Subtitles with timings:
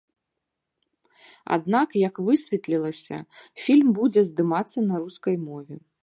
[1.57, 3.19] Аднак, як высветлілася,
[3.65, 5.75] фільм будзе здымацца на рускай мове.